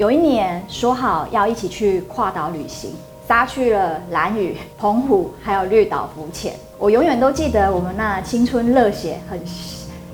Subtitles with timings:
[0.00, 2.90] 有一年说好要一起去跨岛旅行，
[3.28, 6.54] 杀去了蓝屿、澎湖还有绿岛浮潜。
[6.78, 9.38] 我永远都记得我们那青春热血、很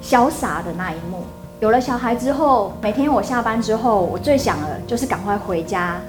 [0.02, 1.22] 潇洒的那一幕。
[1.60, 6.00] 有了小孩之后，每天我下班之后，我最想的就是赶快回家，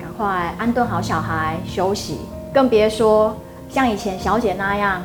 [0.00, 2.20] 赶快安顿好小孩休息，
[2.54, 3.36] 更别说
[3.68, 5.02] 像以前小姐那样，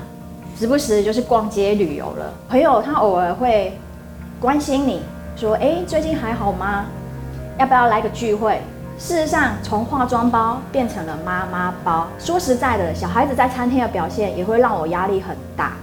[0.57, 2.33] 时不时就是逛街旅游了。
[2.47, 3.77] 朋友他偶尔会
[4.39, 5.01] 关心你
[5.35, 6.85] 说：“哎，最近还好吗？
[7.61, 8.59] 要不要来个聚会？”
[8.97, 12.07] 事实上，从化妆包变成了妈妈包。
[12.19, 15.73] 说实在的，小孩子在餐厅的表现也会让我压力很大，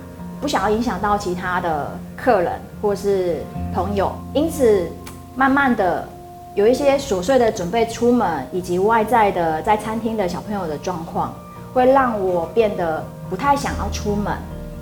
[0.40, 2.52] 不想要影响到其他的客人
[2.82, 4.88] 或是朋友，因此
[5.36, 6.06] 慢慢的
[6.54, 11.32] 有一些琐碎的准备出门，以及外在的在餐厅的小朋友的状况，
[11.72, 14.32] 会让我变得不太想要出门，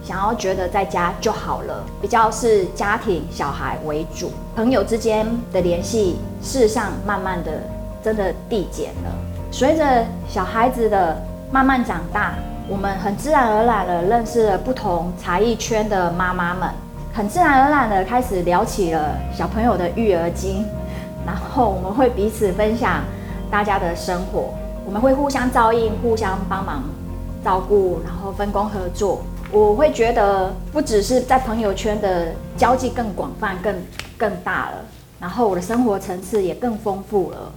[0.06, 7.50] 想要觉得在家就好了，比较是家庭小孩为主，朋友之间的联系，事实上慢慢的。
[8.04, 9.10] 真的递减了。
[9.50, 12.34] 随着小孩子的慢慢长大，
[12.68, 16.70] 我们很自然而然的认识了不同才艺圈的妈妈们，
[17.12, 20.64] 很自然而然的开始聊起了小朋友的育儿经，
[21.26, 23.02] 然后我们会彼此分享
[23.50, 26.84] 大家的生活，我们会互相照应、互相帮忙
[27.44, 29.20] 照顾，然后分工合作。
[29.52, 33.74] 我会觉得不只是在朋友圈的交际更广泛、更
[34.18, 34.84] 更大了，
[35.20, 37.52] 然后我的生活层次也更丰富了。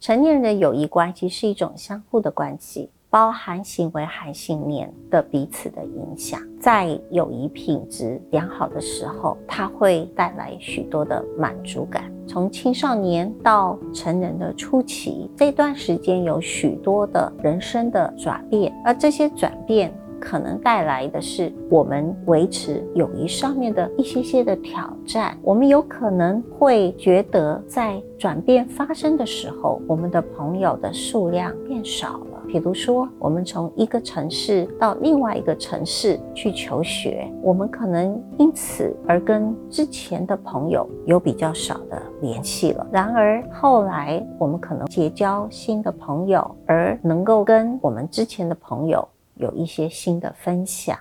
[0.00, 6.40] 成年人的友谊关系是一种相互的关系，包含行为和信念的彼此的影响。
[6.58, 12.09] 在友谊品质良好的时候，它会带来许多的满足感。
[12.30, 19.92] 从青少年到成人的初期，这段时间有许多的人生的转变，而这些转变。
[20.20, 25.34] 可能带来的是我们维持友谊上面的一些些的挑战。
[25.40, 32.20] 我们有可能会觉得，在转变发生的时候，我们的朋友的数量变少。
[32.52, 42.84] 比如说，我们从一个城市到另外一个城市去求学，我们可能因此而跟之前的朋友有比较少的联系了。
[42.90, 49.08] 然而后来，我们可能结交新的朋友，而能够跟我们之前的朋友。
[49.36, 50.98] 有一些新的分享。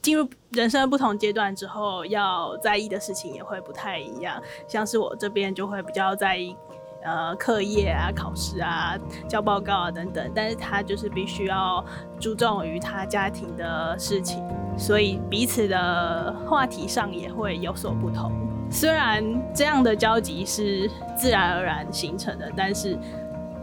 [0.00, 4.42] 进入人生不同阶段之后，要在意的事情也会不太一样。
[4.66, 6.56] 像是我这边就会比较在意，
[7.02, 8.96] 呃，课业啊、考试啊、
[9.28, 10.30] 交报告啊等等。
[10.34, 11.84] 但是他就是必须要
[12.18, 14.42] 注重于他家庭的事情，
[14.76, 18.32] 所以彼此的话题上也会有所不同。
[18.70, 19.24] 虽然
[19.54, 22.98] 这样的交集是自然而然形成的，但是。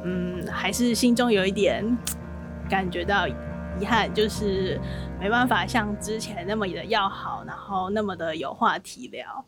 [0.10, 1.84] 嗯，还是心中有一点
[2.70, 3.34] 感觉到遗
[3.84, 4.80] 憾，就是
[5.20, 9.44] 没办法像之前那么的要好，然后那么的有话题聊。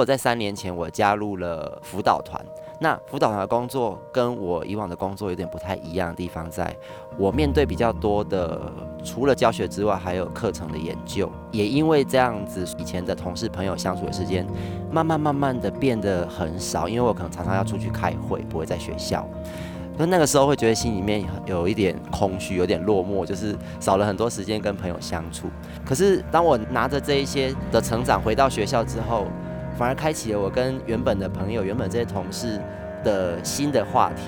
[0.00, 2.44] 我在三年前我加入了辅导团。
[2.82, 6.74] 那辅导团的工作跟我以往的工作有点不太一样的地方，在
[7.18, 8.58] 我面对比较多的，
[9.04, 11.30] 除了教学之外，还有课程的研究。
[11.50, 14.46] 也因为这样子，以前的同事朋友相处的时间，
[14.90, 16.88] 慢慢慢慢的变得很少。
[16.88, 19.28] 因为我可能常常要出去开会，不会在学校。
[19.98, 25.48] 所以那个时候会觉得心里面有一点空虚，有点落寞，就是少了很多时间跟朋友相处。
[25.84, 29.26] 可是当我拿着这一些的成长回到学校之后，
[29.80, 32.60] 反而开启了我跟原本的朋友、原本这些同事
[33.02, 34.24] 的新的话题，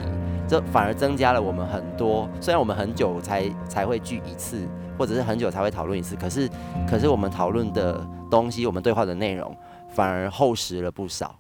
[0.48, 2.26] 这反而增加了我们很多。
[2.40, 6.48] 虽然我们很久才才会聚一次，或者是很久才会讨论一次，可是
[6.88, 9.54] 可是我们讨论的东西，我们对话的内容，
[9.91, 11.38] 反而厚实了不少。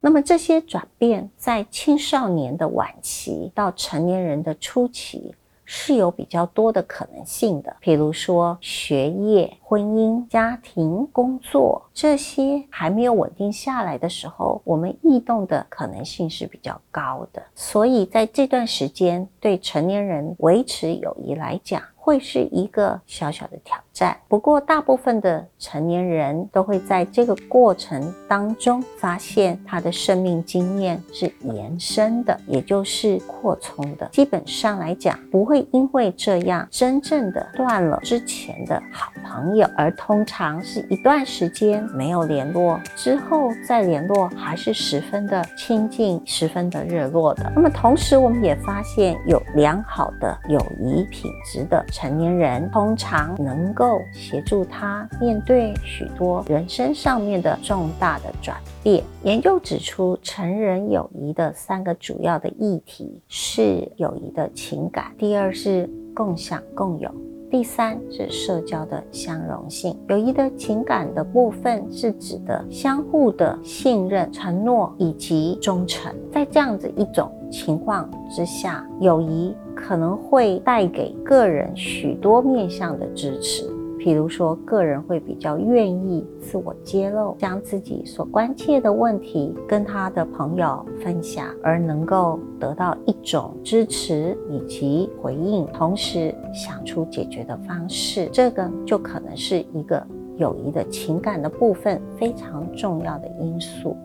[0.00, 5.36] 那么这些转变，在青少年的晚期到成年人的初期。
[5.70, 17.42] 是有比较多的可能性的，比如说学业、婚姻、家庭、工作这些还没有稳定下来的时候，我们异动的可能性是比较高的。
[17.54, 24.16] 所以在这段时间，对成年人维持友谊来讲，会是一个小小的挑战。
[24.28, 34.08] 不过，大部分的成年人都会在这个过程当中发现，他的生命经验是延伸的，也就是扩充的。
[34.10, 47.52] 基本上来讲，不会因为这样真正的断了之前的好朋友，而通常是一段时间没有联络之后再联络，还是十分的亲近，十分的热络的。
[47.54, 51.84] 那么同时，我们也发现有良好的友谊品质的。
[51.92, 59.04] 成年人通常能够协助他面对许多人生上面的重大的转变。
[59.24, 67.27] 研究指出，成人友谊的三个主要的议题是友谊的情感，第二是共享共有。
[67.50, 76.14] 第三是社交的相容性，友谊的情感的部分是指的相互的信任、承诺以及忠诚。
[76.30, 83.64] 在这样子一种情况之下，友谊可能会带给个人许多面向的支持。
[83.98, 98.28] 比如说，个人会比较愿意自我揭露，将自己所关切的问题跟他的朋友分享，而能够得到一种支持以及回应，同时想出解决的方式。
[98.32, 100.00] 这个就可能是一个
[100.36, 103.96] 友谊的情感的部分非常重要的因素。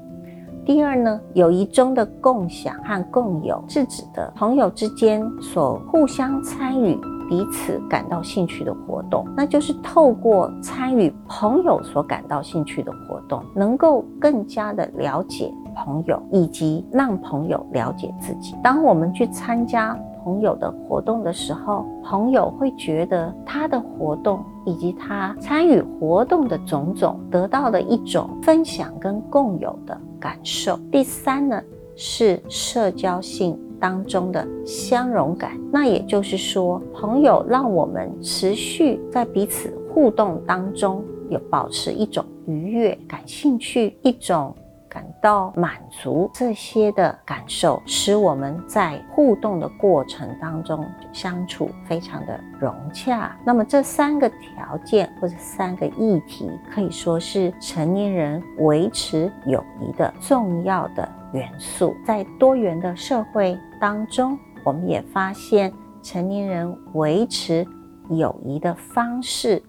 [0.66, 6.98] 第二呢，友谊中的共享和共有是指的朋友之间所互相参与。
[7.30, 18.56] 彼此感到兴趣的活动，那就是透过参与朋友所感到兴趣的活动，能够更加的了解朋友，以及让朋友了解自己。
[18.64, 30.78] 当我们去参加朋友的活动的时候，朋友会觉得他的活动以及他参与活动的种种，得到了一种分享跟共有的感受。
[30.92, 31.62] 第三呢，
[31.96, 33.60] 是社交性。
[33.84, 44.56] 当中的相融感，那也就是说，朋友让我们持续在彼此互动当中有保持一种愉悦、感兴趣、一种
[44.94, 53.36] 感到满足这些的感受，使我们在互动的过程当中相处非常的融洽。
[53.44, 61.10] 那么这三个条件或者三个议题，可以说是成年人维持友谊的重要的。
[61.34, 65.74] 元素在多元的社会当中，我们也发现
[66.04, 67.68] 成年人维持
[68.12, 69.60] 友谊的方式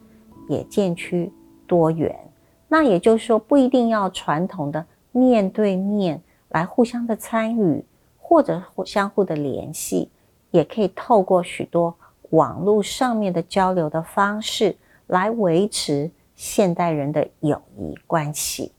[0.47, 1.33] 也渐趋
[1.67, 2.15] 多元。
[2.69, 4.85] 那也就是说，不一定要传统的
[5.15, 7.85] 面对面来互相的参与，
[8.19, 10.11] 或者相互的联系，
[10.51, 11.95] 也可以透过许多
[12.31, 14.77] 网络上面的交流的方式
[15.07, 18.73] 来维持现代人的友谊关系。